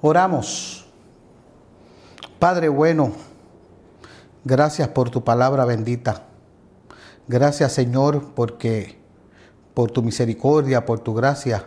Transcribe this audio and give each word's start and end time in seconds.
Oramos. 0.00 0.86
Padre 2.38 2.68
bueno, 2.68 3.12
gracias 4.44 4.88
por 4.88 5.10
tu 5.10 5.24
palabra 5.24 5.64
bendita. 5.64 6.22
Gracias 7.26 7.72
Señor 7.72 8.32
porque 8.34 8.98
por 9.74 9.90
tu 9.90 10.02
misericordia, 10.02 10.86
por 10.86 11.00
tu 11.00 11.14
gracia, 11.14 11.66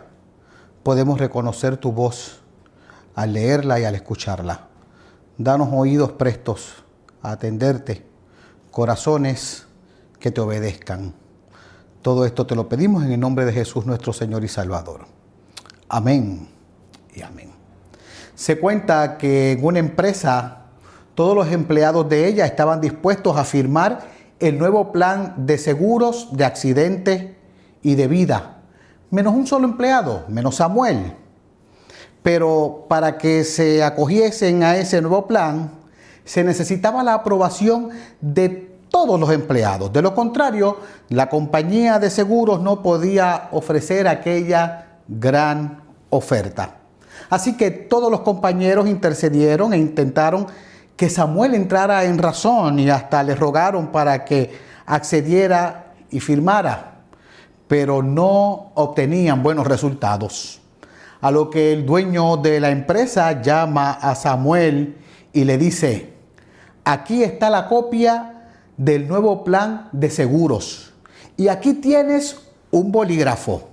podemos 0.82 1.18
reconocer 1.18 1.76
tu 1.76 1.92
voz 1.92 2.40
al 3.14 3.34
leerla 3.34 3.80
y 3.80 3.84
al 3.84 3.94
escucharla. 3.94 4.68
Danos 5.36 5.68
oídos 5.72 6.12
prestos 6.12 6.84
a 7.20 7.32
atenderte, 7.32 8.06
corazones 8.70 9.66
que 10.18 10.30
te 10.30 10.40
obedezcan. 10.40 11.14
Todo 12.00 12.24
esto 12.24 12.46
te 12.46 12.54
lo 12.54 12.68
pedimos 12.68 13.04
en 13.04 13.12
el 13.12 13.20
nombre 13.20 13.44
de 13.44 13.52
Jesús 13.52 13.86
nuestro 13.86 14.12
Señor 14.12 14.42
y 14.42 14.48
Salvador. 14.48 15.06
Amén 15.88 16.48
y 17.14 17.22
amén. 17.22 17.51
Se 18.42 18.58
cuenta 18.58 19.18
que 19.18 19.52
en 19.52 19.64
una 19.64 19.78
empresa 19.78 20.62
todos 21.14 21.36
los 21.36 21.52
empleados 21.52 22.08
de 22.08 22.26
ella 22.26 22.44
estaban 22.44 22.80
dispuestos 22.80 23.36
a 23.36 23.44
firmar 23.44 24.00
el 24.40 24.58
nuevo 24.58 24.90
plan 24.90 25.46
de 25.46 25.58
seguros 25.58 26.26
de 26.32 26.44
accidentes 26.44 27.26
y 27.82 27.94
de 27.94 28.08
vida, 28.08 28.56
menos 29.12 29.32
un 29.32 29.46
solo 29.46 29.68
empleado, 29.68 30.24
menos 30.26 30.56
Samuel. 30.56 31.14
Pero 32.24 32.86
para 32.88 33.16
que 33.16 33.44
se 33.44 33.84
acogiesen 33.84 34.64
a 34.64 34.76
ese 34.76 35.00
nuevo 35.00 35.28
plan, 35.28 35.70
se 36.24 36.42
necesitaba 36.42 37.04
la 37.04 37.14
aprobación 37.14 37.90
de 38.20 38.48
todos 38.88 39.20
los 39.20 39.30
empleados. 39.30 39.92
De 39.92 40.02
lo 40.02 40.16
contrario, 40.16 40.78
la 41.10 41.28
compañía 41.28 42.00
de 42.00 42.10
seguros 42.10 42.60
no 42.60 42.82
podía 42.82 43.50
ofrecer 43.52 44.08
aquella 44.08 44.98
gran 45.06 45.80
oferta. 46.10 46.81
Así 47.32 47.56
que 47.56 47.70
todos 47.70 48.10
los 48.10 48.20
compañeros 48.20 48.86
intercedieron 48.86 49.72
e 49.72 49.78
intentaron 49.78 50.46
que 50.98 51.08
Samuel 51.08 51.54
entrara 51.54 52.04
en 52.04 52.18
razón 52.18 52.78
y 52.78 52.90
hasta 52.90 53.22
le 53.22 53.34
rogaron 53.34 53.86
para 53.86 54.26
que 54.26 54.50
accediera 54.84 55.94
y 56.10 56.20
firmara, 56.20 57.04
pero 57.68 58.02
no 58.02 58.72
obtenían 58.74 59.42
buenos 59.42 59.66
resultados. 59.66 60.60
A 61.22 61.30
lo 61.30 61.48
que 61.48 61.72
el 61.72 61.86
dueño 61.86 62.36
de 62.36 62.60
la 62.60 62.68
empresa 62.68 63.40
llama 63.40 63.92
a 63.92 64.14
Samuel 64.14 64.98
y 65.32 65.44
le 65.44 65.56
dice, 65.56 66.12
aquí 66.84 67.24
está 67.24 67.48
la 67.48 67.66
copia 67.66 68.50
del 68.76 69.08
nuevo 69.08 69.42
plan 69.42 69.88
de 69.92 70.10
seguros 70.10 70.92
y 71.38 71.48
aquí 71.48 71.72
tienes 71.72 72.42
un 72.70 72.92
bolígrafo. 72.92 73.70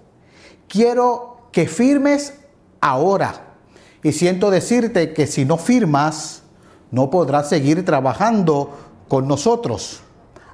Quiero 0.70 1.50
que 1.52 1.68
firmes 1.68 2.36
ahora. 2.80 3.48
Y 4.04 4.14
siento 4.14 4.50
decirte 4.50 5.14
que 5.14 5.28
si 5.28 5.46
no 5.46 5.58
firmas, 5.58 6.44
no 6.92 7.10
podrás 7.10 7.50
seguir 7.50 7.84
trabajando 7.84 8.78
con 9.08 9.28
nosotros. 9.28 10.02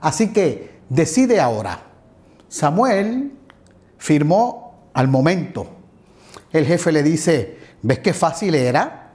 Así 0.02 0.34
que 0.34 0.80
decide 0.90 1.40
ahora. 1.40 1.82
Samuel 2.48 3.32
firmó 3.98 4.90
al 4.94 5.08
momento. 5.08 5.68
El 6.52 6.66
jefe 6.66 6.92
le 6.92 7.04
dice, 7.04 7.58
¿ves 7.82 8.00
qué 8.00 8.14
fácil 8.14 8.56
era? 8.56 9.14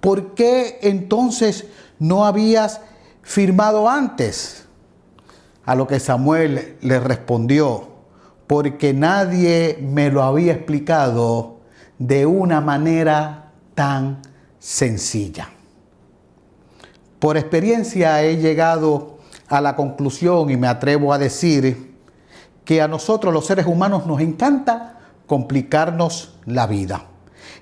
¿Por 0.00 0.34
qué 0.34 0.78
entonces 0.82 1.66
no 1.98 2.26
habías 2.26 2.80
firmado 3.22 3.88
antes? 3.88 4.66
A 5.64 5.74
lo 5.74 5.86
que 5.86 5.98
Samuel 5.98 6.76
le 6.80 7.00
respondió, 7.00 7.88
porque 8.46 8.92
nadie 8.92 9.78
me 9.82 10.10
lo 10.10 10.22
había 10.22 10.52
explicado 10.52 11.55
de 11.98 12.26
una 12.26 12.60
manera 12.60 13.52
tan 13.74 14.20
sencilla. 14.58 15.48
Por 17.18 17.36
experiencia 17.36 18.22
he 18.22 18.36
llegado 18.36 19.18
a 19.48 19.60
la 19.60 19.76
conclusión 19.76 20.50
y 20.50 20.56
me 20.56 20.68
atrevo 20.68 21.12
a 21.12 21.18
decir 21.18 21.94
que 22.64 22.82
a 22.82 22.88
nosotros 22.88 23.32
los 23.32 23.46
seres 23.46 23.66
humanos 23.66 24.06
nos 24.06 24.20
encanta 24.20 24.98
complicarnos 25.26 26.36
la 26.44 26.66
vida. 26.66 27.04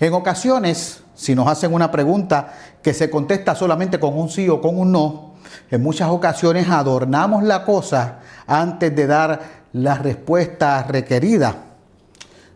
En 0.00 0.12
ocasiones, 0.12 1.02
si 1.14 1.34
nos 1.34 1.46
hacen 1.46 1.72
una 1.72 1.90
pregunta 1.90 2.52
que 2.82 2.94
se 2.94 3.10
contesta 3.10 3.54
solamente 3.54 4.00
con 4.00 4.18
un 4.18 4.28
sí 4.28 4.48
o 4.48 4.60
con 4.60 4.78
un 4.78 4.92
no, 4.92 5.34
en 5.70 5.82
muchas 5.82 6.08
ocasiones 6.08 6.68
adornamos 6.68 7.44
la 7.44 7.64
cosa 7.64 8.20
antes 8.46 8.94
de 8.94 9.06
dar 9.06 9.40
la 9.72 9.96
respuesta 9.96 10.82
requerida. 10.84 11.54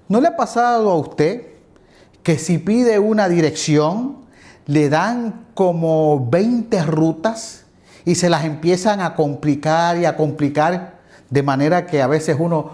¿No 0.08 0.20
le 0.20 0.28
ha 0.28 0.36
pasado 0.36 0.90
a 0.90 0.96
usted 0.96 1.57
que 2.28 2.38
si 2.38 2.58
pide 2.58 2.98
una 2.98 3.26
dirección, 3.26 4.18
le 4.66 4.90
dan 4.90 5.46
como 5.54 6.28
20 6.28 6.82
rutas 6.82 7.64
y 8.04 8.16
se 8.16 8.28
las 8.28 8.44
empiezan 8.44 9.00
a 9.00 9.14
complicar 9.14 9.96
y 9.96 10.04
a 10.04 10.14
complicar 10.14 10.98
de 11.30 11.42
manera 11.42 11.86
que 11.86 12.02
a 12.02 12.06
veces 12.06 12.36
uno 12.38 12.72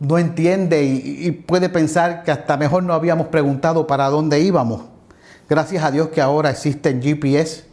no 0.00 0.16
entiende 0.16 0.82
y, 0.82 1.30
puede 1.30 1.68
pensar 1.68 2.22
que 2.22 2.30
hasta 2.30 2.56
mejor 2.56 2.84
no 2.84 2.94
habíamos 2.94 3.26
preguntado 3.26 3.86
para 3.86 4.08
dónde 4.08 4.40
íbamos. 4.40 4.80
Gracias 5.46 5.84
a 5.84 5.90
Dios 5.90 6.08
que 6.08 6.22
ahora 6.22 6.48
existen 6.48 7.02
GPS 7.02 7.66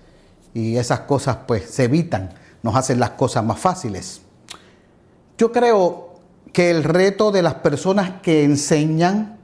y 0.53 0.75
esas 0.75 0.99
cosas 0.99 1.37
pues 1.47 1.69
se 1.69 1.85
evitan, 1.85 2.31
nos 2.63 2.75
hacen 2.75 2.99
las 2.99 3.11
cosas 3.11 3.45
más 3.45 3.59
fáciles. 3.59 4.23
Yo 5.37 5.53
creo 5.53 6.15
que 6.51 6.69
el 6.69 6.83
reto 6.83 7.31
de 7.31 7.43
las 7.43 7.53
personas 7.53 8.19
que 8.21 8.43
enseñan 8.43 9.35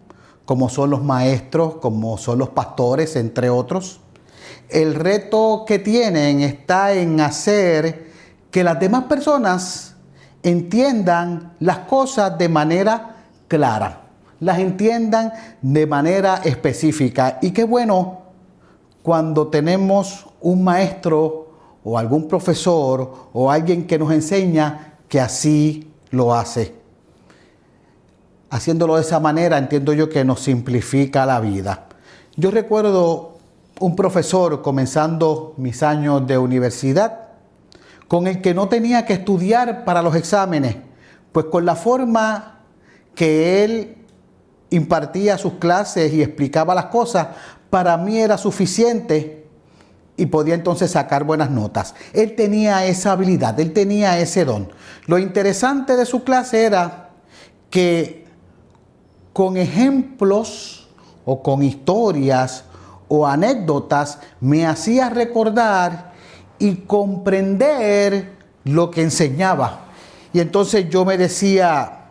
como 0.46 0.70
son 0.70 0.90
los 0.90 1.04
maestros, 1.04 1.76
como 1.76 2.18
son 2.18 2.40
los 2.40 2.50
pastores, 2.50 3.16
entre 3.16 3.50
otros. 3.50 4.00
El 4.70 4.96
reto 4.96 5.64
que 5.68 5.80
tienen 5.80 6.42
está 6.42 6.94
en 6.94 7.20
hacer 7.20 8.12
que 8.50 8.64
las 8.64 8.80
demás 8.80 9.06
personas 9.06 9.96
entiendan 10.44 11.54
las 11.60 11.80
cosas 11.80 12.38
de 12.38 12.50
manera 12.50 13.18
clara, 13.48 14.02
las 14.40 14.60
entiendan 14.60 15.32
de 15.62 15.86
manera 15.86 16.42
específica. 16.44 17.38
Y 17.42 17.52
qué 17.52 17.64
bueno 17.64 18.22
cuando 19.04 19.48
tenemos 19.48 20.28
un 20.42 20.64
maestro 20.64 21.50
o 21.84 21.98
algún 21.98 22.28
profesor 22.28 23.30
o 23.34 23.52
alguien 23.52 23.88
que 23.88 23.98
nos 23.98 24.12
enseña 24.12 24.98
que 25.08 25.20
así 25.20 25.92
lo 26.12 26.34
hace 26.34 26.81
haciéndolo 28.52 28.98
de 28.98 29.02
esa 29.02 29.20
manera, 29.20 29.58
entiendo 29.58 29.94
yo 29.94 30.10
que 30.10 30.24
nos 30.24 30.42
simplifica 30.42 31.26
la 31.26 31.40
vida. 31.40 31.88
Yo 32.36 32.52
recuerdo 32.52 33.38
un 33.80 33.96
profesor 33.96 34.62
comenzando 34.62 35.54
mis 35.58 35.82
años 35.82 36.28
de 36.28 36.38
universidad, 36.38 37.30
con 38.10 38.28
el 38.28 38.42
que 38.42 38.54
no 38.54 38.68
tenía 38.68 39.06
que 39.06 39.14
estudiar 39.14 39.86
para 39.86 40.02
los 40.02 40.16
exámenes, 40.16 40.76
pues 41.32 41.46
con 41.46 41.66
la 41.66 41.76
forma 41.76 42.60
que 43.16 43.64
él 43.64 43.96
impartía 44.70 45.38
sus 45.38 45.54
clases 45.54 46.14
y 46.14 46.22
explicaba 46.22 46.76
las 46.76 46.86
cosas, 46.86 47.28
para 47.70 47.96
mí 47.96 48.20
era 48.20 48.38
suficiente 48.38 49.48
y 50.18 50.26
podía 50.26 50.56
entonces 50.56 50.92
sacar 50.92 51.24
buenas 51.24 51.50
notas. 51.50 51.96
Él 52.12 52.36
tenía 52.36 52.86
esa 52.86 53.14
habilidad, 53.14 53.58
él 53.62 53.72
tenía 53.72 54.20
ese 54.20 54.44
don. 54.44 54.70
Lo 55.08 55.18
interesante 55.18 55.96
de 55.96 56.06
su 56.06 56.26
clase 56.26 56.66
era 56.66 57.12
que 57.70 58.21
con 59.34 59.58
ejemplos 59.58 60.88
o 61.26 61.42
con 61.42 61.64
historias 61.64 62.66
o 63.08 63.28
anécdotas 63.28 64.20
me 64.40 64.66
hacía 64.66 65.10
recordar 65.10 66.14
y 66.60 66.76
comprender 66.76 68.32
lo 68.64 68.92
que 68.92 69.02
enseñaba. 69.02 69.86
Y 70.34 70.40
entonces 70.40 70.90
yo 70.90 71.04
me 71.04 71.18
decía, 71.18 72.06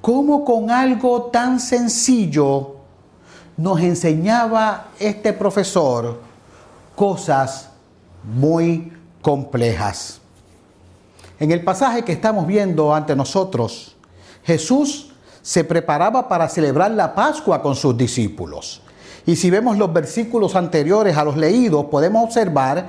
¿cómo 0.00 0.44
con 0.44 0.70
algo 0.70 1.24
tan 1.24 1.60
sencillo 1.60 2.76
nos 3.56 3.80
enseñaba 3.80 4.88
este 4.98 5.32
profesor 5.32 6.20
cosas 6.96 7.68
muy 8.24 8.92
complejas? 9.22 10.20
En 11.38 11.52
el 11.52 11.62
pasaje 11.62 12.02
que 12.02 12.12
estamos 12.12 12.46
viendo 12.46 12.92
ante 12.92 13.14
nosotros, 13.14 13.94
Jesús 14.42 15.07
se 15.48 15.64
preparaba 15.64 16.28
para 16.28 16.46
celebrar 16.46 16.90
la 16.90 17.14
Pascua 17.14 17.62
con 17.62 17.74
sus 17.74 17.96
discípulos. 17.96 18.82
Y 19.24 19.34
si 19.34 19.48
vemos 19.48 19.78
los 19.78 19.90
versículos 19.90 20.54
anteriores 20.54 21.16
a 21.16 21.24
los 21.24 21.38
leídos, 21.38 21.86
podemos 21.86 22.22
observar 22.22 22.88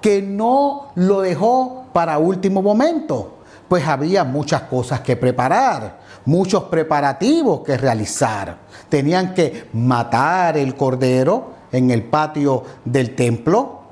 que 0.00 0.20
no 0.20 0.88
lo 0.96 1.20
dejó 1.20 1.84
para 1.92 2.18
último 2.18 2.60
momento, 2.60 3.34
pues 3.68 3.86
había 3.86 4.24
muchas 4.24 4.62
cosas 4.62 4.98
que 5.02 5.14
preparar, 5.14 6.00
muchos 6.24 6.64
preparativos 6.64 7.60
que 7.60 7.76
realizar. 7.76 8.56
Tenían 8.88 9.32
que 9.32 9.68
matar 9.72 10.56
el 10.56 10.74
cordero 10.74 11.52
en 11.70 11.92
el 11.92 12.02
patio 12.02 12.64
del 12.84 13.14
templo, 13.14 13.82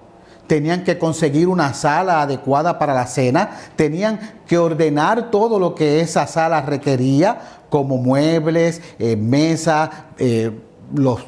tenían 0.48 0.82
que 0.82 0.98
conseguir 0.98 1.46
una 1.46 1.74
sala 1.74 2.22
adecuada 2.22 2.76
para 2.76 2.92
la 2.92 3.06
cena, 3.06 3.50
tenían 3.76 4.18
que 4.48 4.58
ordenar 4.58 5.30
todo 5.30 5.60
lo 5.60 5.76
que 5.76 6.00
esa 6.00 6.26
sala 6.26 6.62
requería, 6.62 7.59
como 7.70 7.96
muebles, 7.96 8.82
eh, 8.98 9.16
mesa, 9.16 10.08
eh, 10.18 10.50
los, 10.94 11.20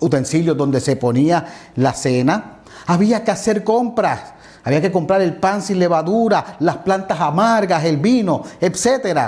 utensilios 0.00 0.56
donde 0.56 0.80
se 0.80 0.96
ponía 0.96 1.46
la 1.76 1.92
cena. 1.92 2.58
Había 2.86 3.24
que 3.24 3.30
hacer 3.30 3.64
compras. 3.64 4.34
Había 4.64 4.80
que 4.80 4.92
comprar 4.92 5.20
el 5.22 5.34
pan 5.34 5.60
sin 5.60 5.80
levadura, 5.80 6.56
las 6.60 6.78
plantas 6.78 7.20
amargas, 7.20 7.84
el 7.84 7.96
vino, 7.96 8.42
etc. 8.60 9.18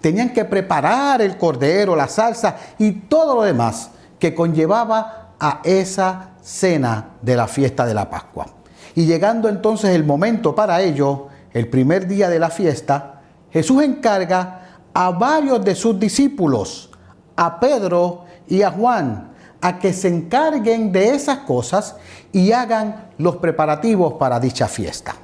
Tenían 0.00 0.32
que 0.32 0.46
preparar 0.46 1.20
el 1.20 1.36
cordero, 1.36 1.94
la 1.94 2.08
salsa 2.08 2.56
y 2.78 2.92
todo 2.92 3.34
lo 3.34 3.42
demás 3.42 3.90
que 4.18 4.34
conllevaba 4.34 5.34
a 5.38 5.60
esa 5.64 6.30
cena 6.42 7.10
de 7.20 7.36
la 7.36 7.46
fiesta 7.46 7.84
de 7.84 7.92
la 7.92 8.08
Pascua. 8.08 8.46
Y 8.94 9.04
llegando 9.04 9.48
entonces 9.48 9.90
el 9.90 10.04
momento 10.04 10.54
para 10.54 10.80
ello, 10.80 11.28
el 11.52 11.68
primer 11.68 12.06
día 12.06 12.28
de 12.30 12.38
la 12.38 12.50
fiesta, 12.50 13.20
Jesús 13.52 13.82
encarga 13.82 14.57
a 15.00 15.12
varios 15.12 15.64
de 15.64 15.76
sus 15.76 15.96
discípulos, 16.00 16.90
a 17.36 17.60
Pedro 17.60 18.24
y 18.48 18.62
a 18.62 18.72
Juan, 18.72 19.30
a 19.60 19.78
que 19.78 19.92
se 19.92 20.08
encarguen 20.08 20.90
de 20.90 21.10
esas 21.10 21.38
cosas 21.38 21.94
y 22.32 22.50
hagan 22.50 23.10
los 23.16 23.36
preparativos 23.36 24.14
para 24.14 24.40
dicha 24.40 24.66
fiesta. 24.66 25.14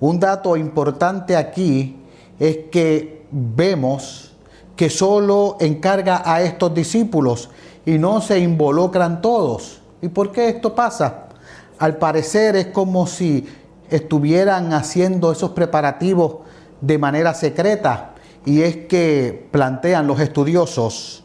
Un 0.00 0.18
dato 0.18 0.56
importante 0.56 1.36
aquí 1.36 2.02
es 2.40 2.58
que 2.72 3.24
vemos 3.30 4.34
que 4.74 4.90
solo 4.90 5.58
encarga 5.60 6.22
a 6.24 6.42
estos 6.42 6.74
discípulos 6.74 7.50
y 7.86 7.98
no 7.98 8.20
se 8.20 8.40
involucran 8.40 9.22
todos. 9.22 9.80
¿Y 10.02 10.08
por 10.08 10.32
qué 10.32 10.48
esto 10.48 10.74
pasa? 10.74 11.28
Al 11.78 11.98
parecer 11.98 12.56
es 12.56 12.66
como 12.66 13.06
si 13.06 13.46
estuvieran 13.90 14.72
haciendo 14.72 15.30
esos 15.30 15.50
preparativos 15.50 16.38
de 16.80 16.98
manera 16.98 17.32
secreta 17.32 18.14
y 18.44 18.62
es 18.62 18.76
que 18.86 19.48
plantean 19.50 20.06
los 20.06 20.20
estudiosos 20.20 21.24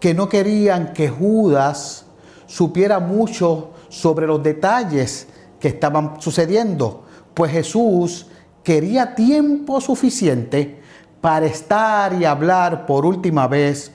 que 0.00 0.14
no 0.14 0.28
querían 0.28 0.92
que 0.92 1.08
Judas 1.08 2.06
supiera 2.46 3.00
mucho 3.00 3.70
sobre 3.88 4.26
los 4.26 4.42
detalles 4.42 5.26
que 5.58 5.68
estaban 5.68 6.20
sucediendo, 6.20 7.04
pues 7.34 7.52
Jesús 7.52 8.26
quería 8.62 9.14
tiempo 9.14 9.80
suficiente 9.80 10.80
para 11.20 11.46
estar 11.46 12.12
y 12.12 12.24
hablar 12.24 12.86
por 12.86 13.06
última 13.06 13.46
vez 13.48 13.92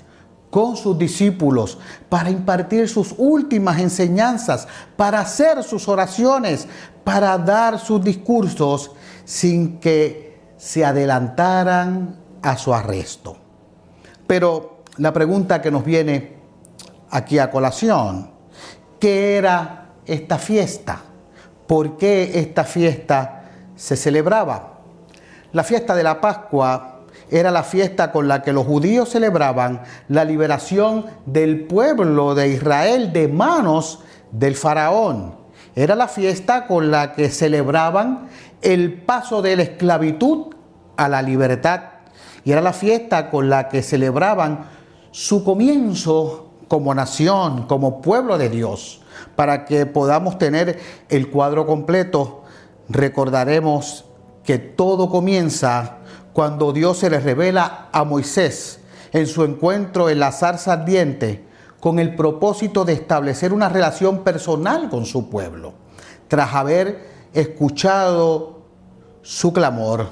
con 0.49 0.75
sus 0.75 0.97
discípulos, 0.97 1.77
para 2.09 2.29
impartir 2.29 2.89
sus 2.89 3.15
últimas 3.17 3.79
enseñanzas, 3.79 4.67
para 4.97 5.21
hacer 5.21 5.63
sus 5.63 5.87
oraciones, 5.87 6.67
para 7.05 7.37
dar 7.37 7.79
sus 7.79 8.03
discursos 8.03 8.91
sin 9.23 9.79
que 9.79 10.39
se 10.57 10.83
adelantaran 10.83 12.20
a 12.41 12.57
su 12.57 12.73
arresto. 12.73 13.37
Pero 14.27 14.83
la 14.97 15.13
pregunta 15.13 15.61
que 15.61 15.71
nos 15.71 15.83
viene 15.83 16.37
aquí 17.09 17.39
a 17.39 17.51
colación, 17.51 18.31
¿qué 18.99 19.37
era 19.37 19.89
esta 20.05 20.37
fiesta? 20.37 21.01
¿Por 21.67 21.97
qué 21.97 22.39
esta 22.39 22.63
fiesta 22.63 23.43
se 23.75 23.95
celebraba? 23.95 24.79
La 25.53 25.63
fiesta 25.63 25.95
de 25.95 26.03
la 26.03 26.21
Pascua 26.21 27.01
era 27.29 27.49
la 27.49 27.63
fiesta 27.63 28.11
con 28.11 28.27
la 28.27 28.41
que 28.41 28.51
los 28.51 28.65
judíos 28.65 29.09
celebraban 29.09 29.81
la 30.09 30.25
liberación 30.25 31.05
del 31.25 31.65
pueblo 31.65 32.35
de 32.35 32.49
Israel 32.49 33.13
de 33.13 33.27
manos 33.27 33.99
del 34.31 34.55
faraón. 34.55 35.35
Era 35.75 35.95
la 35.95 36.09
fiesta 36.09 36.67
con 36.67 36.91
la 36.91 37.13
que 37.13 37.29
celebraban 37.29 38.27
el 38.61 39.01
paso 39.01 39.41
de 39.41 39.55
la 39.55 39.63
esclavitud 39.63 40.53
a 40.97 41.07
la 41.07 41.21
libertad. 41.21 41.81
Y 42.43 42.51
era 42.51 42.61
la 42.61 42.73
fiesta 42.73 43.29
con 43.29 43.49
la 43.49 43.69
que 43.69 43.83
celebraban 43.83 44.65
su 45.11 45.43
comienzo 45.43 46.51
como 46.67 46.93
nación, 46.95 47.67
como 47.67 48.01
pueblo 48.01 48.37
de 48.37 48.49
Dios. 48.49 49.01
Para 49.35 49.65
que 49.65 49.85
podamos 49.85 50.37
tener 50.37 50.79
el 51.09 51.29
cuadro 51.29 51.65
completo, 51.65 52.43
recordaremos 52.89 54.05
que 54.43 54.57
todo 54.57 55.09
comienza 55.09 55.97
cuando 56.33 56.71
Dios 56.73 56.97
se 56.97 57.09
le 57.09 57.19
revela 57.19 57.89
a 57.91 58.03
Moisés 58.03 58.79
en 59.11 59.27
su 59.27 59.43
encuentro 59.43 60.09
en 60.09 60.19
la 60.19 60.31
zarza 60.31 60.73
ardiente 60.73 61.45
con 61.79 61.99
el 61.99 62.15
propósito 62.15 62.85
de 62.85 62.93
establecer 62.93 63.53
una 63.53 63.67
relación 63.67 64.23
personal 64.23 64.89
con 64.89 65.05
su 65.05 65.29
pueblo, 65.29 65.73
tras 66.27 66.53
haber 66.53 67.09
escuchado 67.33 68.61
su 69.21 69.51
clamor, 69.51 70.09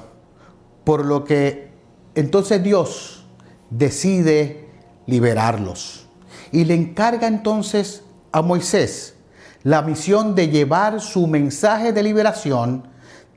por 0.84 1.06
lo 1.06 1.24
que 1.24 1.69
entonces 2.14 2.62
Dios 2.62 3.24
decide 3.70 4.68
liberarlos 5.06 6.06
y 6.52 6.64
le 6.64 6.74
encarga 6.74 7.26
entonces 7.26 8.02
a 8.32 8.42
Moisés 8.42 9.14
la 9.62 9.82
misión 9.82 10.34
de 10.34 10.48
llevar 10.48 11.00
su 11.00 11.26
mensaje 11.26 11.92
de 11.92 12.02
liberación 12.02 12.88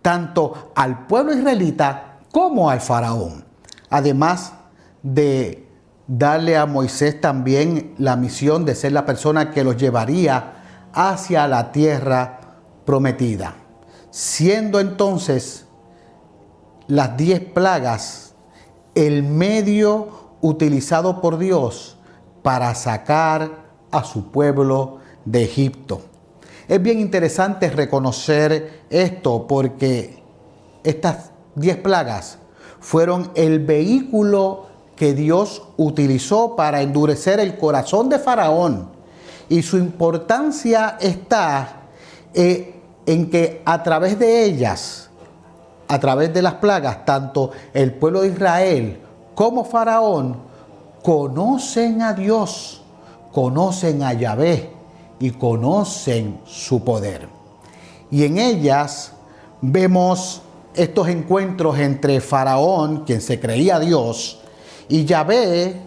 tanto 0.02 0.72
al 0.76 1.08
pueblo 1.08 1.34
israelita 1.34 2.20
como 2.32 2.70
al 2.70 2.82
faraón. 2.82 3.46
Además 3.90 4.54
de 5.02 5.68
darle 6.08 6.58
a 6.58 6.66
Moisés 6.66 7.20
también 7.22 7.94
la 7.98 8.16
misión 8.16 8.66
de 8.66 8.76
ser 8.76 8.92
la 8.92 9.06
persona 9.06 9.52
que 9.52 9.64
los 9.64 9.78
llevaría 9.78 10.90
hacia 10.94 11.48
la 11.48 11.72
tierra 11.72 12.40
prometida. 12.86 13.56
Siendo 14.12 14.80
entonces 14.80 15.66
las 16.88 17.18
diez 17.18 17.40
plagas 17.40 18.23
el 18.96 19.24
medio 19.24 20.08
utilizado 20.42 21.22
por 21.22 21.38
Dios 21.38 21.98
para 22.42 22.76
sacar 22.76 23.64
a 23.92 24.04
su 24.04 24.32
pueblo 24.32 24.98
de 25.26 25.44
Egipto. 25.44 26.02
Es 26.68 26.82
bien 26.82 27.00
interesante 27.00 27.70
reconocer 27.70 28.84
esto 28.90 29.48
porque 29.48 30.22
estas 30.84 31.32
diez 31.56 31.78
plagas 31.78 32.38
fueron 32.80 33.32
el 33.36 33.60
vehículo 33.60 34.68
que 34.96 35.14
Dios 35.14 35.64
utilizó 35.78 36.56
para 36.56 36.82
endurecer 36.82 37.40
el 37.40 37.58
corazón 37.58 38.10
de 38.10 38.20
Faraón. 38.20 38.90
Y 39.50 39.62
su 39.62 39.78
importancia 39.78 40.98
está 41.00 41.84
eh, 42.34 42.76
en 43.06 43.30
que 43.30 43.62
a 43.66 43.84
través 43.84 44.18
de 44.18 44.46
ellas, 44.46 45.10
a 45.88 46.00
través 46.00 46.34
de 46.34 46.42
las 46.42 46.56
plagas, 46.56 47.06
tanto 47.06 47.52
el 47.74 47.94
pueblo 47.94 48.22
de 48.22 48.30
Israel 48.30 49.00
como 49.36 49.64
Faraón 49.66 50.38
conocen 51.02 52.02
a 52.02 52.14
Dios, 52.14 52.82
conocen 53.32 54.04
a 54.04 54.14
Yahvé 54.14 54.72
y 55.20 55.32
conocen 55.32 56.40
su 56.46 56.84
poder. 56.84 57.28
Y 58.10 58.24
en 58.24 58.38
ellas 58.38 59.12
vemos 59.62 60.42
estos 60.76 61.08
encuentros 61.08 61.78
entre 61.80 62.22
Faraón, 62.22 63.04
quien 63.06 63.22
se 63.22 63.40
creía 63.40 63.80
Dios, 63.80 64.40
y 64.88 65.06
Yahvé, 65.06 65.82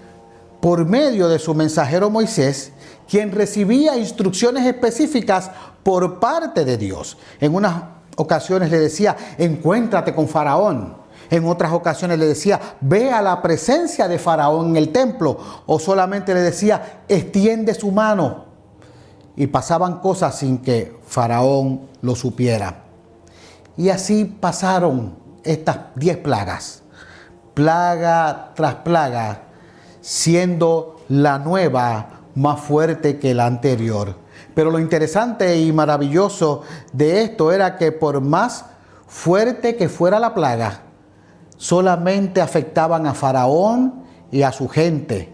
por 0.60 0.84
medio 0.84 1.28
de 1.28 1.38
su 1.38 1.54
mensajero 1.54 2.10
Moisés, 2.10 2.72
quien 3.08 3.30
recibía 3.32 3.96
instrucciones 3.96 4.66
específicas 4.66 5.50
por 5.82 6.18
parte 6.18 6.64
de 6.64 6.76
Dios. 6.76 7.16
En 7.40 7.54
unas 7.54 7.95
ocasiones 8.16 8.70
le 8.70 8.78
decía, 8.78 9.16
encuéntrate 9.38 10.14
con 10.14 10.28
Faraón. 10.28 10.96
En 11.30 11.46
otras 11.46 11.72
ocasiones 11.72 12.18
le 12.18 12.26
decía, 12.26 12.60
ve 12.80 13.10
a 13.10 13.22
la 13.22 13.42
presencia 13.42 14.08
de 14.08 14.18
Faraón 14.18 14.70
en 14.70 14.76
el 14.76 14.92
templo. 14.92 15.38
O 15.66 15.78
solamente 15.78 16.34
le 16.34 16.40
decía, 16.40 17.02
extiende 17.08 17.74
su 17.74 17.90
mano. 17.90 18.46
Y 19.36 19.46
pasaban 19.48 20.00
cosas 20.00 20.38
sin 20.38 20.58
que 20.58 20.98
Faraón 21.06 21.88
lo 22.00 22.14
supiera. 22.14 22.84
Y 23.76 23.90
así 23.90 24.24
pasaron 24.24 25.16
estas 25.44 25.78
diez 25.94 26.16
plagas, 26.16 26.82
plaga 27.54 28.52
tras 28.54 28.76
plaga, 28.76 29.42
siendo 30.00 31.00
la 31.08 31.38
nueva 31.38 32.20
más 32.34 32.60
fuerte 32.60 33.18
que 33.18 33.34
la 33.34 33.46
anterior. 33.46 34.16
Pero 34.56 34.70
lo 34.70 34.78
interesante 34.78 35.60
y 35.60 35.70
maravilloso 35.70 36.62
de 36.90 37.20
esto 37.20 37.52
era 37.52 37.76
que 37.76 37.92
por 37.92 38.22
más 38.22 38.64
fuerte 39.06 39.76
que 39.76 39.90
fuera 39.90 40.18
la 40.18 40.32
plaga, 40.32 40.80
solamente 41.58 42.40
afectaban 42.40 43.06
a 43.06 43.12
Faraón 43.12 44.04
y 44.30 44.40
a 44.40 44.52
su 44.52 44.66
gente, 44.66 45.30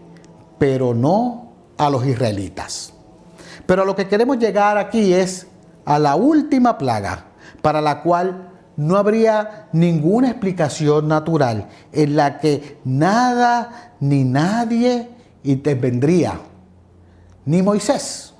pero 0.58 0.92
no 0.92 1.52
a 1.78 1.88
los 1.88 2.04
israelitas. 2.04 2.94
Pero 3.64 3.84
lo 3.84 3.94
que 3.94 4.08
queremos 4.08 4.40
llegar 4.40 4.76
aquí 4.76 5.14
es 5.14 5.46
a 5.84 6.00
la 6.00 6.16
última 6.16 6.76
plaga, 6.76 7.26
para 7.62 7.80
la 7.80 8.02
cual 8.02 8.50
no 8.76 8.96
habría 8.96 9.68
ninguna 9.70 10.30
explicación 10.30 11.06
natural 11.06 11.68
en 11.92 12.16
la 12.16 12.40
que 12.40 12.80
nada 12.84 13.92
ni 14.00 14.24
nadie 14.24 15.10
intervendría, 15.44 16.40
ni 17.44 17.62
Moisés. 17.62 18.31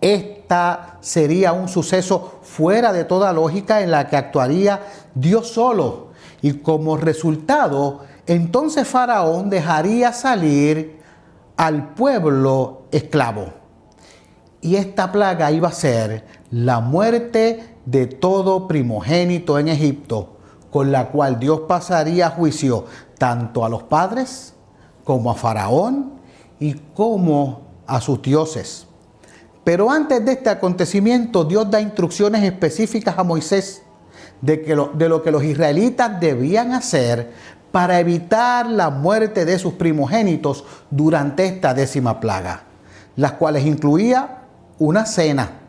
Esta 0.00 0.96
sería 1.00 1.52
un 1.52 1.68
suceso 1.68 2.40
fuera 2.42 2.92
de 2.92 3.04
toda 3.04 3.32
lógica 3.32 3.82
en 3.82 3.90
la 3.90 4.08
que 4.08 4.16
actuaría 4.16 4.80
Dios 5.14 5.48
solo 5.48 6.08
y 6.42 6.54
como 6.54 6.96
resultado, 6.96 8.00
entonces 8.26 8.88
Faraón 8.88 9.50
dejaría 9.50 10.12
salir 10.12 11.00
al 11.56 11.94
pueblo 11.94 12.82
esclavo. 12.90 13.46
Y 14.62 14.76
esta 14.76 15.12
plaga 15.12 15.50
iba 15.50 15.68
a 15.68 15.72
ser 15.72 16.24
la 16.50 16.80
muerte 16.80 17.76
de 17.84 18.06
todo 18.06 18.68
primogénito 18.68 19.58
en 19.58 19.68
Egipto, 19.68 20.36
con 20.70 20.92
la 20.92 21.08
cual 21.08 21.38
Dios 21.38 21.62
pasaría 21.68 22.28
a 22.28 22.30
juicio 22.30 22.86
tanto 23.18 23.64
a 23.64 23.68
los 23.68 23.82
padres 23.82 24.54
como 25.04 25.30
a 25.30 25.34
Faraón 25.34 26.12
y 26.58 26.74
como 26.94 27.62
a 27.86 28.00
sus 28.00 28.22
dioses. 28.22 28.86
Pero 29.64 29.90
antes 29.90 30.24
de 30.24 30.32
este 30.32 30.50
acontecimiento, 30.50 31.44
Dios 31.44 31.70
da 31.70 31.80
instrucciones 31.80 32.42
específicas 32.42 33.18
a 33.18 33.24
Moisés 33.24 33.82
de, 34.40 34.56
de 34.94 35.08
lo 35.08 35.22
que 35.22 35.30
los 35.30 35.44
israelitas 35.44 36.18
debían 36.20 36.72
hacer 36.72 37.30
para 37.70 38.00
evitar 38.00 38.66
la 38.66 38.90
muerte 38.90 39.44
de 39.44 39.58
sus 39.58 39.74
primogénitos 39.74 40.64
durante 40.90 41.46
esta 41.46 41.74
décima 41.74 42.20
plaga, 42.20 42.64
las 43.16 43.32
cuales 43.32 43.64
incluía 43.64 44.38
una 44.78 45.06
cena, 45.06 45.60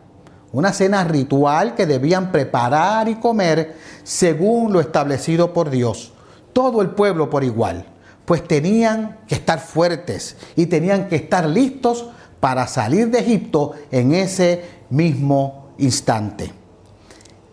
una 0.51 0.73
cena 0.73 1.03
ritual 1.03 1.75
que 1.75 1.85
debían 1.85 2.31
preparar 2.31 3.07
y 3.07 3.15
comer 3.15 3.75
según 4.03 4.73
lo 4.73 4.79
establecido 4.79 5.53
por 5.53 5.69
Dios, 5.69 6.13
todo 6.53 6.81
el 6.81 6.91
pueblo 6.91 7.29
por 7.29 7.43
igual, 7.43 7.85
pues 8.25 8.47
tenían 8.47 9.19
que 9.27 9.35
estar 9.35 9.59
fuertes 9.59 10.37
y 10.55 10.65
tenían 10.65 11.07
que 11.07 11.17
estar 11.17 11.47
listos 11.47 12.09
para 12.41 12.67
salir 12.67 13.09
de 13.09 13.19
Egipto 13.19 13.71
en 13.91 14.13
ese 14.13 14.65
mismo 14.89 15.69
instante. 15.77 16.51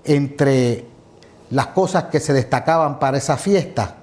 Entre 0.02 0.86
las 1.50 1.68
cosas 1.68 2.04
que 2.04 2.18
se 2.18 2.32
destacaban 2.32 2.98
para 2.98 3.18
esa 3.18 3.36
fiesta 3.36 3.96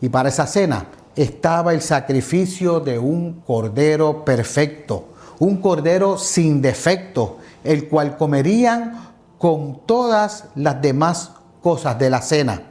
y 0.00 0.10
para 0.10 0.28
esa 0.28 0.46
cena 0.46 0.88
estaba 1.16 1.72
el 1.72 1.80
sacrificio 1.80 2.80
de 2.80 2.98
un 2.98 3.42
cordero 3.46 4.24
perfecto, 4.24 5.14
un 5.38 5.58
cordero 5.58 6.18
sin 6.18 6.60
defecto, 6.60 7.38
el 7.62 7.88
cual 7.88 8.16
comerían 8.16 9.14
con 9.38 9.86
todas 9.86 10.46
las 10.56 10.82
demás 10.82 11.30
cosas 11.62 11.96
de 11.98 12.10
la 12.10 12.20
cena. 12.20 12.62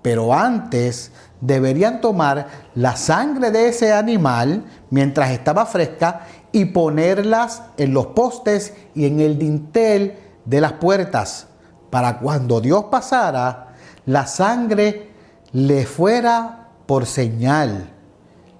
Pero 0.00 0.32
antes 0.32 1.10
deberían 1.40 2.00
tomar 2.00 2.46
la 2.74 2.94
sangre 2.94 3.50
de 3.50 3.68
ese 3.68 3.92
animal 3.92 4.64
mientras 4.90 5.30
estaba 5.30 5.66
fresca 5.66 6.26
y 6.54 6.66
ponerlas 6.66 7.62
en 7.78 7.92
los 7.92 8.06
postes 8.06 8.74
y 8.94 9.06
en 9.06 9.18
el 9.18 9.40
dintel 9.40 10.14
de 10.44 10.60
las 10.60 10.74
puertas, 10.74 11.48
para 11.90 12.20
cuando 12.20 12.60
Dios 12.60 12.84
pasara, 12.92 13.74
la 14.06 14.28
sangre 14.28 15.10
le 15.50 15.84
fuera 15.84 16.68
por 16.86 17.06
señal, 17.06 17.90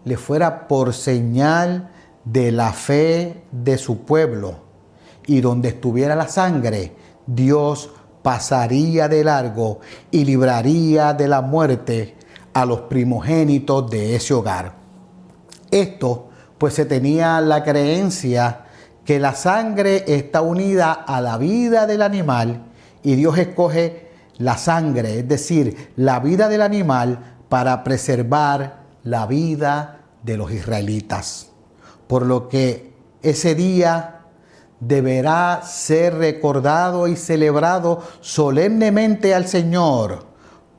le 0.05 0.17
fuera 0.17 0.67
por 0.67 0.93
señal 0.93 1.89
de 2.25 2.51
la 2.51 2.73
fe 2.73 3.45
de 3.53 3.79
su 3.79 4.01
pueblo. 4.01 4.57
Y 5.29 5.41
donde 5.41 5.69
estuviera 5.69 6.17
la 6.17 6.27
sangre, 6.27 6.97
Dios 7.29 7.91
pasaría 8.23 9.07
de 9.07 9.23
largo 9.23 9.79
y 10.11 10.25
libraría 10.25 11.13
de 11.15 11.29
la 11.29 11.43
muerte 11.43 12.17
a 12.55 12.67
los 12.67 12.81
primogénitos 12.81 13.89
de 13.89 14.17
ese 14.17 14.35
hogar. 14.35 14.75
Esto 15.71 16.31
pues 16.59 16.75
se 16.75 16.85
tenía 16.85 17.41
la 17.41 17.63
creencia 17.63 18.65
que 19.05 19.19
la 19.19 19.35
sangre 19.35 20.05
está 20.07 20.41
unida 20.43 20.93
a 20.93 21.21
la 21.21 21.37
vida 21.37 21.87
del 21.87 22.03
animal 22.03 22.65
y 23.03 23.17
Dios 23.17 23.37
escoge 23.39 24.09
la 24.39 24.57
sangre, 24.57 25.21
es 25.21 25.29
decir, 25.29 25.93
la 25.97 26.21
vida 26.21 26.49
del 26.49 26.63
animal 26.63 27.37
para 27.49 27.85
preservar 27.85 28.85
la 29.03 29.27
vida 29.27 30.01
de 30.23 30.37
los 30.37 30.51
israelitas. 30.51 31.51
Por 32.07 32.25
lo 32.25 32.49
que 32.49 32.95
ese 33.23 33.55
día 33.55 34.23
deberá 34.81 35.63
ser 35.63 36.17
recordado 36.17 37.07
y 37.07 37.17
celebrado 37.17 38.03
solemnemente 38.21 39.35
al 39.35 39.47
Señor 39.47 40.27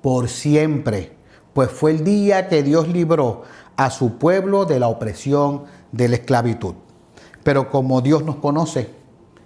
por 0.01 0.29
siempre, 0.29 1.15
pues 1.53 1.71
fue 1.71 1.91
el 1.91 2.03
día 2.03 2.47
que 2.49 2.61
Dios 2.61 2.87
libró 2.87 3.43
a 3.77 3.89
su 3.89 4.17
pueblo 4.17 4.65
de 4.65 4.79
la 4.79 4.87
opresión 4.87 5.63
de 5.91 6.07
la 6.07 6.15
esclavitud. 6.15 6.75
Pero 7.43 7.69
como 7.69 8.01
Dios 8.01 8.23
nos 8.23 8.37
conoce 8.37 8.89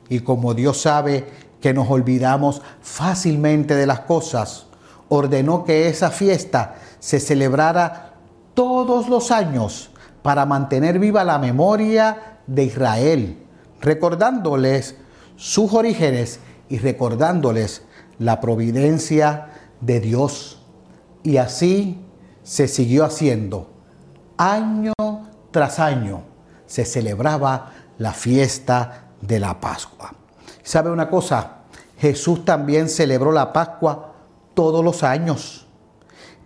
y 0.10 0.20
como 0.22 0.54
Dios 0.54 0.82
sabe 0.82 1.28
que 1.62 1.74
nos 1.74 1.90
olvidamos 1.90 2.62
fácilmente 2.82 3.76
de 3.76 3.86
las 3.86 4.02
cosas, 4.02 4.68
ordenó 5.10 5.66
que 5.66 5.88
esa 5.90 6.10
fiesta 6.12 6.76
se 7.00 7.20
celebrara 7.20 8.14
todos 8.54 9.10
los 9.10 9.32
años 9.32 9.90
para 10.22 10.46
mantener 10.46 11.00
viva 11.00 11.24
la 11.24 11.40
memoria 11.40 12.40
de 12.48 12.64
Israel, 12.64 13.38
recordándoles 13.82 14.96
sus 15.36 15.74
orígenes 15.74 16.40
y 16.70 16.78
recordándoles 16.78 17.84
la 18.18 18.40
providencia 18.42 19.50
de 19.82 20.00
Dios. 20.00 20.62
Y 21.24 21.38
así 21.38 22.02
se 22.44 22.68
siguió 22.68 23.06
haciendo 23.06 23.79
año 24.40 24.94
tras 25.52 25.80
año 25.80 26.24
se 26.66 26.86
celebraba 26.86 27.74
la 27.98 28.14
fiesta 28.14 29.10
de 29.22 29.40
la 29.40 29.60
Pascua. 29.60 30.14
¿Sabe 30.64 30.90
una 30.90 31.10
cosa? 31.10 31.58
Jesús 31.98 32.46
también 32.46 32.88
celebró 32.88 33.34
la 33.34 33.52
Pascua 33.52 34.14
todos 34.54 34.84
los 34.84 35.04
años. 35.04 35.68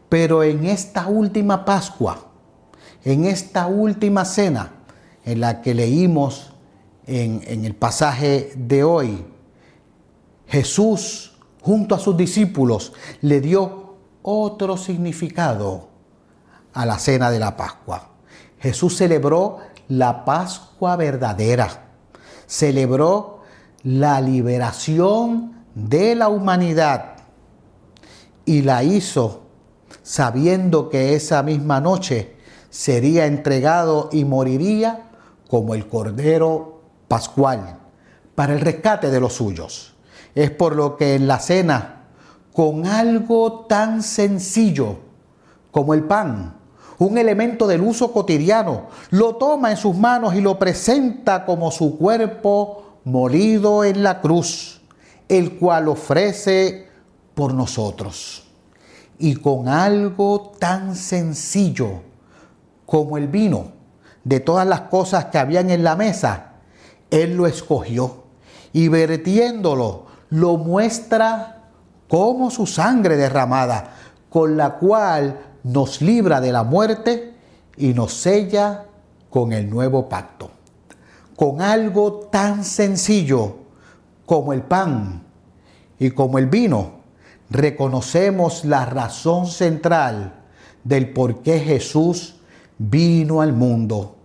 Pero 0.09 0.43
en 0.43 0.65
esta 0.65 1.07
última 1.07 1.65
Pascua, 1.65 2.25
en 3.03 3.25
esta 3.25 3.67
última 3.67 4.25
cena, 4.25 4.71
en 5.23 5.39
la 5.39 5.61
que 5.61 5.75
leímos 5.75 6.53
en, 7.05 7.41
en 7.45 7.63
el 7.63 7.75
pasaje 7.75 8.53
de 8.55 8.83
hoy, 8.83 9.25
Jesús 10.47 11.37
junto 11.61 11.93
a 11.93 11.99
sus 11.99 12.17
discípulos 12.17 12.93
le 13.21 13.39
dio 13.39 13.97
otro 14.23 14.77
significado 14.77 15.92
a 16.73 16.85
la 16.85 16.97
cena 16.99 17.31
de 17.31 17.39
la 17.39 17.55
Pascua. 17.55 18.09
Jesús 18.59 18.97
celebró 18.97 19.59
la 19.89 20.25
Pascua 20.25 20.95
verdadera, 20.95 21.69
celebró 22.47 23.41
la 23.83 24.21
liberación 24.21 25.65
de 25.75 26.15
la 26.15 26.29
humanidad 26.29 27.15
y 28.45 28.61
la 28.61 28.83
hizo 28.83 29.43
sabiendo 30.01 30.89
que 30.89 31.15
esa 31.15 31.43
misma 31.43 31.79
noche 31.79 32.35
sería 32.69 33.25
entregado 33.25 34.09
y 34.11 34.25
moriría 34.25 35.09
como 35.47 35.75
el 35.75 35.87
Cordero 35.87 36.81
Pascual 37.07 37.77
para 38.35 38.53
el 38.53 38.61
rescate 38.61 39.11
de 39.11 39.19
los 39.19 39.33
suyos. 39.33 39.95
Es 40.35 40.51
por 40.51 40.75
lo 40.75 40.97
que 40.97 41.15
en 41.15 41.27
la 41.27 41.39
cena, 41.39 42.07
con 42.53 42.85
algo 42.85 43.65
tan 43.67 44.01
sencillo 44.03 44.97
como 45.71 45.93
el 45.93 46.03
pan, 46.03 46.55
un 46.99 47.17
elemento 47.17 47.67
del 47.67 47.81
uso 47.81 48.11
cotidiano, 48.11 48.87
lo 49.09 49.35
toma 49.35 49.71
en 49.71 49.77
sus 49.77 49.95
manos 49.95 50.35
y 50.35 50.41
lo 50.41 50.59
presenta 50.59 51.45
como 51.45 51.71
su 51.71 51.97
cuerpo 51.97 52.99
molido 53.03 53.83
en 53.83 54.03
la 54.03 54.21
cruz, 54.21 54.81
el 55.27 55.57
cual 55.57 55.87
ofrece 55.87 56.87
por 57.33 57.53
nosotros. 57.53 58.43
Y 59.17 59.35
con 59.35 59.67
algo 59.67 60.53
tan 60.59 60.95
sencillo 60.95 62.01
como 62.85 63.17
el 63.17 63.27
vino, 63.27 63.71
de 64.23 64.39
todas 64.39 64.65
las 64.65 64.81
cosas 64.81 65.25
que 65.25 65.37
habían 65.37 65.69
en 65.69 65.83
la 65.83 65.95
mesa, 65.95 66.53
Él 67.11 67.35
lo 67.35 67.47
escogió 67.47 68.23
y 68.71 68.87
vertiéndolo 68.87 70.05
lo 70.29 70.57
muestra 70.57 71.63
como 72.07 72.49
su 72.49 72.65
sangre 72.65 73.17
derramada, 73.17 73.95
con 74.29 74.57
la 74.57 74.75
cual 74.75 75.39
nos 75.63 76.01
libra 76.01 76.41
de 76.41 76.51
la 76.51 76.63
muerte 76.63 77.33
y 77.77 77.93
nos 77.93 78.13
sella 78.13 78.85
con 79.29 79.53
el 79.53 79.69
nuevo 79.69 80.09
pacto. 80.09 80.51
Con 81.35 81.61
algo 81.61 82.27
tan 82.31 82.63
sencillo 82.63 83.55
como 84.25 84.53
el 84.53 84.61
pan 84.61 85.23
y 85.97 86.11
como 86.11 86.37
el 86.37 86.47
vino, 86.47 87.01
reconocemos 87.49 88.65
la 88.65 88.85
razón 88.85 89.47
central 89.47 90.33
del 90.83 91.11
por 91.11 91.41
qué 91.41 91.59
Jesús 91.59 92.35
vino 92.77 93.41
al 93.41 93.53
mundo 93.53 94.17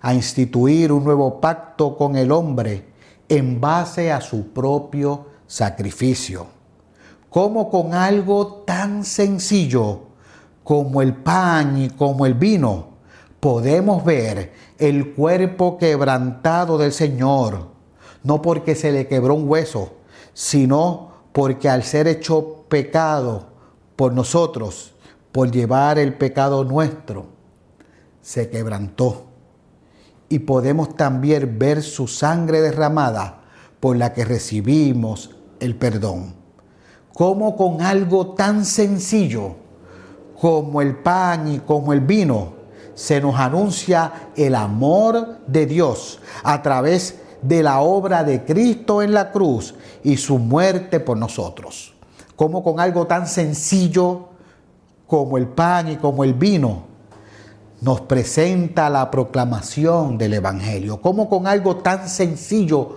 a 0.00 0.14
instituir 0.14 0.92
un 0.92 1.04
nuevo 1.04 1.40
pacto 1.40 1.96
con 1.96 2.16
el 2.16 2.32
hombre 2.32 2.88
en 3.28 3.60
base 3.60 4.10
a 4.10 4.20
su 4.20 4.48
propio 4.48 5.26
sacrificio. 5.46 6.46
Como 7.28 7.70
con 7.70 7.94
algo 7.94 8.64
tan 8.66 9.04
sencillo 9.04 10.09
como 10.70 11.02
el 11.02 11.16
pan 11.16 11.82
y 11.82 11.90
como 11.90 12.26
el 12.26 12.34
vino, 12.34 12.90
podemos 13.40 14.04
ver 14.04 14.52
el 14.78 15.16
cuerpo 15.16 15.76
quebrantado 15.76 16.78
del 16.78 16.92
Señor, 16.92 17.70
no 18.22 18.40
porque 18.40 18.76
se 18.76 18.92
le 18.92 19.08
quebró 19.08 19.34
un 19.34 19.48
hueso, 19.48 19.94
sino 20.32 21.10
porque 21.32 21.68
al 21.68 21.82
ser 21.82 22.06
hecho 22.06 22.66
pecado 22.68 23.48
por 23.96 24.12
nosotros, 24.12 24.94
por 25.32 25.50
llevar 25.50 25.98
el 25.98 26.14
pecado 26.14 26.62
nuestro, 26.62 27.26
se 28.22 28.48
quebrantó. 28.48 29.24
y 30.28 30.38
podemos 30.38 30.94
también 30.94 31.58
ver 31.58 31.82
su 31.82 32.06
sangre 32.06 32.60
derramada 32.60 33.40
por 33.80 33.96
la 33.96 34.12
que 34.12 34.24
recibimos 34.24 35.34
el 35.58 35.74
perdón. 35.74 36.36
Como 37.12 37.56
con 37.56 37.82
algo 37.82 38.34
tan 38.34 38.64
sencillo 38.64 39.56
como 40.40 40.80
el 40.80 40.96
pan 40.96 41.52
y 41.52 41.58
como 41.58 41.92
el 41.92 42.00
vino, 42.00 42.54
se 42.94 43.20
nos 43.20 43.38
anuncia 43.38 44.30
el 44.36 44.54
amor 44.54 45.38
de 45.46 45.66
Dios 45.66 46.20
a 46.42 46.62
través 46.62 47.18
de 47.42 47.62
la 47.62 47.80
obra 47.80 48.24
de 48.24 48.44
Cristo 48.44 49.02
en 49.02 49.12
la 49.12 49.32
cruz 49.32 49.74
y 50.02 50.16
su 50.16 50.38
muerte 50.38 50.98
por 51.00 51.16
nosotros. 51.16 51.94
Como 52.36 52.62
con 52.64 52.80
algo 52.80 53.06
tan 53.06 53.26
sencillo 53.26 54.28
como 55.06 55.36
el 55.36 55.46
pan 55.46 55.88
y 55.88 55.96
como 55.96 56.24
el 56.24 56.34
vino, 56.34 56.84
nos 57.82 58.02
presenta 58.02 58.88
la 58.88 59.10
proclamación 59.10 60.16
del 60.16 60.34
Evangelio. 60.34 61.00
Como 61.00 61.28
con 61.28 61.46
algo 61.46 61.76
tan 61.76 62.08
sencillo 62.08 62.96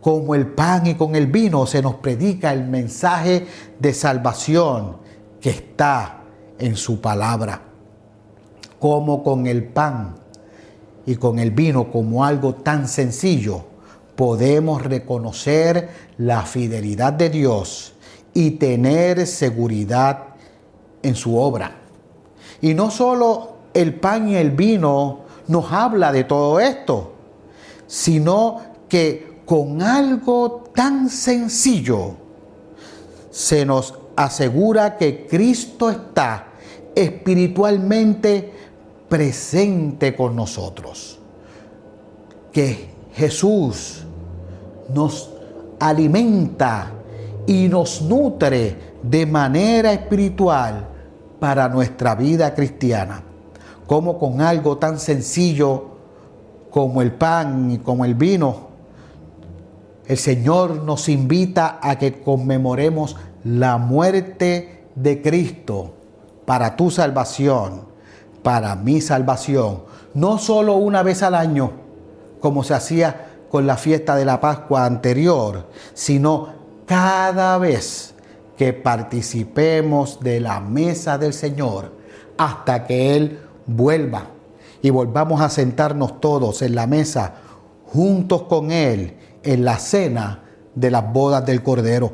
como 0.00 0.34
el 0.34 0.46
pan 0.46 0.86
y 0.86 0.94
con 0.94 1.16
el 1.16 1.26
vino 1.26 1.66
se 1.66 1.82
nos 1.82 1.96
predica 1.96 2.52
el 2.52 2.64
mensaje 2.64 3.46
de 3.78 3.94
salvación 3.94 4.98
que 5.40 5.50
está 5.50 6.17
en 6.58 6.76
su 6.76 7.00
palabra. 7.00 7.62
Como 8.78 9.22
con 9.22 9.46
el 9.46 9.64
pan 9.64 10.16
y 11.06 11.16
con 11.16 11.38
el 11.38 11.50
vino, 11.50 11.90
como 11.90 12.24
algo 12.24 12.54
tan 12.54 12.86
sencillo, 12.88 13.64
podemos 14.14 14.82
reconocer 14.82 15.88
la 16.18 16.42
fidelidad 16.42 17.12
de 17.12 17.30
Dios 17.30 17.94
y 18.34 18.52
tener 18.52 19.26
seguridad 19.26 20.34
en 21.02 21.14
su 21.14 21.36
obra. 21.36 21.76
Y 22.60 22.74
no 22.74 22.90
solo 22.90 23.56
el 23.74 23.94
pan 23.94 24.28
y 24.28 24.36
el 24.36 24.50
vino 24.50 25.20
nos 25.46 25.72
habla 25.72 26.12
de 26.12 26.24
todo 26.24 26.60
esto, 26.60 27.12
sino 27.86 28.60
que 28.88 29.42
con 29.44 29.80
algo 29.82 30.64
tan 30.74 31.08
sencillo 31.08 32.16
se 33.30 33.64
nos 33.64 33.94
asegura 34.16 34.96
que 34.96 35.26
Cristo 35.26 35.90
está 35.90 36.47
espiritualmente 37.02 38.52
presente 39.08 40.14
con 40.14 40.36
nosotros. 40.36 41.18
Que 42.52 42.90
Jesús 43.14 44.04
nos 44.94 45.30
alimenta 45.78 46.92
y 47.46 47.68
nos 47.68 48.02
nutre 48.02 48.76
de 49.02 49.26
manera 49.26 49.92
espiritual 49.92 50.88
para 51.38 51.68
nuestra 51.68 52.14
vida 52.14 52.54
cristiana 52.54 53.22
como 53.88 54.18
con 54.18 54.42
algo 54.42 54.76
tan 54.76 55.00
sencillo 55.00 55.86
como 56.70 57.00
el 57.00 57.12
pan 57.12 57.70
y 57.70 57.78
como 57.78 58.04
el 58.04 58.14
vino, 58.14 58.68
el 60.06 60.18
Señor 60.18 60.82
nos 60.84 61.08
invita 61.08 61.80
a 61.82 61.98
que 61.98 62.20
conmemoremos 62.20 63.16
la 63.44 63.78
muerte 63.78 64.84
de 64.94 65.22
Cristo 65.22 65.94
para 66.48 66.76
tu 66.76 66.90
salvación, 66.90 67.82
para 68.42 68.74
mi 68.74 69.02
salvación, 69.02 69.82
no 70.14 70.38
solo 70.38 70.76
una 70.76 71.02
vez 71.02 71.22
al 71.22 71.34
año, 71.34 71.72
como 72.40 72.64
se 72.64 72.72
hacía 72.72 73.26
con 73.50 73.66
la 73.66 73.76
fiesta 73.76 74.16
de 74.16 74.24
la 74.24 74.40
Pascua 74.40 74.86
anterior, 74.86 75.66
sino 75.92 76.48
cada 76.86 77.58
vez 77.58 78.14
que 78.56 78.72
participemos 78.72 80.20
de 80.20 80.40
la 80.40 80.58
mesa 80.60 81.18
del 81.18 81.34
Señor 81.34 81.92
hasta 82.38 82.86
que 82.86 83.14
Él 83.14 83.40
vuelva 83.66 84.22
y 84.80 84.88
volvamos 84.88 85.42
a 85.42 85.50
sentarnos 85.50 86.18
todos 86.18 86.62
en 86.62 86.74
la 86.74 86.86
mesa 86.86 87.34
juntos 87.92 88.44
con 88.44 88.72
Él 88.72 89.18
en 89.42 89.66
la 89.66 89.78
cena 89.78 90.44
de 90.74 90.90
las 90.90 91.12
bodas 91.12 91.44
del 91.44 91.62
Cordero. 91.62 92.12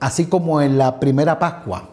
Así 0.00 0.26
como 0.26 0.60
en 0.60 0.76
la 0.76 0.98
primera 0.98 1.38
Pascua, 1.38 1.90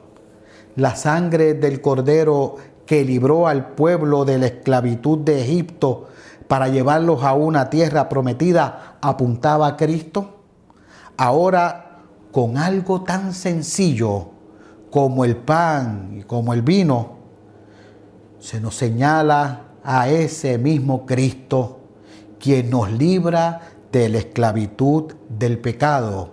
la 0.75 0.95
sangre 0.95 1.53
del 1.53 1.81
Cordero 1.81 2.55
que 2.85 3.03
libró 3.03 3.47
al 3.47 3.69
pueblo 3.69 4.25
de 4.25 4.37
la 4.37 4.47
esclavitud 4.47 5.19
de 5.19 5.41
Egipto 5.41 6.07
para 6.47 6.67
llevarlos 6.67 7.23
a 7.23 7.33
una 7.33 7.69
tierra 7.69 8.09
prometida 8.09 8.97
apuntaba 9.01 9.67
a 9.67 9.77
Cristo, 9.77 10.41
ahora 11.17 11.99
con 12.31 12.57
algo 12.57 13.03
tan 13.03 13.33
sencillo 13.33 14.29
como 14.91 15.25
el 15.25 15.37
pan 15.37 16.17
y 16.19 16.23
como 16.23 16.53
el 16.53 16.61
vino, 16.61 17.13
se 18.39 18.59
nos 18.59 18.75
señala 18.75 19.61
a 19.83 20.09
ese 20.09 20.57
mismo 20.57 21.05
Cristo, 21.05 21.79
quien 22.39 22.69
nos 22.69 22.91
libra 22.91 23.61
de 23.91 24.09
la 24.09 24.17
esclavitud 24.19 25.13
del 25.29 25.59
pecado 25.59 26.31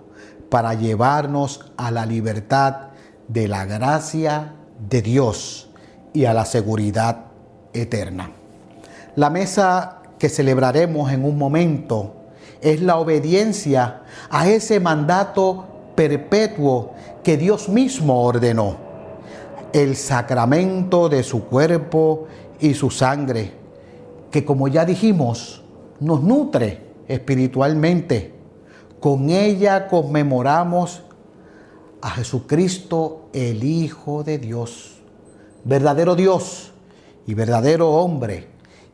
para 0.49 0.75
llevarnos 0.75 1.73
a 1.77 1.91
la 1.91 2.05
libertad 2.05 2.90
de 3.33 3.47
la 3.47 3.65
gracia 3.65 4.55
de 4.89 5.03
Dios 5.03 5.71
y 6.13 6.25
a 6.25 6.35
la 6.35 6.45
seguridad 6.45 7.27
eterna. 7.73 8.33
La 9.15 9.31
mesa 9.31 10.03
que 10.19 10.29
celebraremos 10.29 11.13
en 11.13 11.25
un 11.25 11.39
momento 11.39 12.15
es 12.61 12.83
la 12.83 12.97
obediencia 12.99 14.03
a 14.31 14.49
ese 14.49 14.81
mandato 14.81 15.65
perpetuo 15.95 16.95
que 17.23 17.37
Dios 17.37 17.69
mismo 17.69 18.23
ordenó 18.23 18.77
el 19.73 19.95
sacramento 19.95 21.09
de 21.09 21.23
su 21.23 21.45
cuerpo 21.45 22.27
y 22.59 22.75
su 22.75 22.91
sangre, 22.91 23.53
que 24.31 24.45
como 24.45 24.67
ya 24.67 24.85
dijimos, 24.85 25.63
nos 26.01 26.23
nutre 26.23 26.81
espiritualmente. 27.07 28.35
Con 28.99 29.31
ella 29.31 29.87
conmemoramos 29.87 31.03
a 32.03 32.11
Jesucristo, 32.11 33.29
el 33.33 33.65
Hijo 33.65 34.25
de 34.25 34.39
Dios, 34.39 35.01
verdadero 35.65 36.15
Dios 36.17 36.73
y 37.27 37.35
verdadero 37.35 37.91
hombre, 37.91 38.49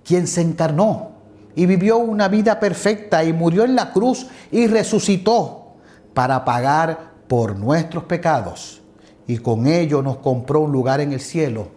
quien 0.05 0.27
se 0.27 0.41
encarnó 0.43 1.11
y 1.55 1.67
vivió 1.67 1.99
una 1.99 2.29
vida 2.29 2.61
perfecta 2.61 3.25
y 3.25 3.33
murió 3.33 3.65
en 3.65 3.75
la 3.75 3.93
cruz 3.93 4.27
y 4.51 4.67
resucitó 4.67 5.75
para 6.15 6.45
pagar 6.45 7.13
por 7.29 7.57
nuestros 7.57 8.05
pecados 8.05 8.83
y 9.27 9.39
con 9.39 9.67
ello 9.67 10.03
nos 10.03 10.19
compró 10.19 10.61
un 10.61 10.73
lugar 10.73 11.01
en 11.01 11.13
el 11.13 11.21
cielo 11.21 11.69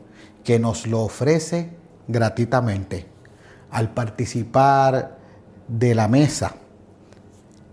que 0.44 0.60
nos 0.60 0.86
lo 0.88 1.02
ofrece 1.02 1.70
gratuitamente. 2.08 3.08
Al 3.72 3.94
participar 3.94 5.18
de 5.68 5.96
la 5.96 6.08
mesa, 6.08 6.56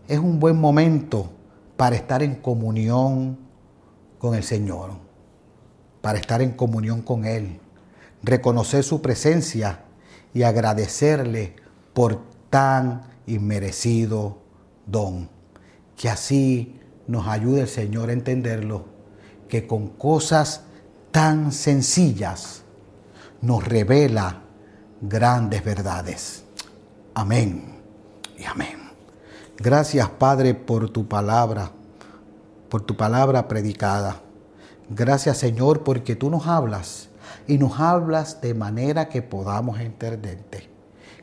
es 0.08 0.18
un 0.18 0.38
buen 0.38 0.60
momento 0.60 1.30
para 1.76 1.96
estar 1.96 2.22
en 2.22 2.36
comunión 2.36 3.45
con 4.18 4.34
el 4.34 4.42
Señor, 4.42 4.92
para 6.00 6.18
estar 6.18 6.42
en 6.42 6.52
comunión 6.52 7.02
con 7.02 7.24
Él, 7.24 7.60
reconocer 8.22 8.82
su 8.84 9.02
presencia 9.02 9.84
y 10.32 10.42
agradecerle 10.42 11.56
por 11.92 12.22
tan 12.50 13.02
inmerecido 13.26 14.38
don. 14.86 15.28
Que 15.96 16.08
así 16.08 16.80
nos 17.06 17.26
ayude 17.26 17.62
el 17.62 17.68
Señor 17.68 18.10
a 18.10 18.12
entenderlo 18.12 18.84
que 19.48 19.66
con 19.66 19.88
cosas 19.88 20.62
tan 21.10 21.52
sencillas 21.52 22.62
nos 23.40 23.64
revela 23.64 24.42
grandes 25.00 25.64
verdades. 25.64 26.44
Amén 27.14 27.80
y 28.38 28.44
amén. 28.44 28.90
Gracias 29.56 30.08
Padre 30.10 30.54
por 30.54 30.90
tu 30.90 31.06
palabra, 31.06 31.70
por 32.68 32.82
tu 32.82 32.96
palabra 32.96 33.48
predicada. 33.48 34.22
Gracias 34.88 35.38
Señor 35.38 35.82
porque 35.82 36.16
tú 36.16 36.30
nos 36.30 36.46
hablas 36.46 37.08
y 37.46 37.58
nos 37.58 37.80
hablas 37.80 38.40
de 38.40 38.54
manera 38.54 39.08
que 39.08 39.22
podamos 39.22 39.80
entenderte, 39.80 40.70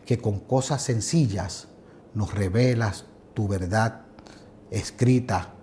que 0.06 0.18
con 0.18 0.40
cosas 0.40 0.82
sencillas 0.82 1.68
nos 2.14 2.34
revelas 2.34 3.06
tu 3.34 3.48
verdad 3.48 4.02
escrita 4.70 5.54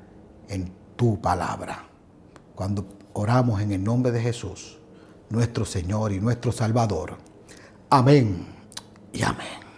en 0.48 0.72
tu 0.96 1.20
palabra 1.20 1.90
cuando 2.54 2.86
oramos 3.14 3.60
en 3.60 3.72
el 3.72 3.82
nombre 3.82 4.12
de 4.12 4.20
Jesús, 4.20 4.78
nuestro 5.30 5.64
Señor 5.64 6.12
y 6.12 6.20
nuestro 6.20 6.52
Salvador. 6.52 7.16
Amén 7.88 8.46
y 9.12 9.22
amén. 9.22 9.69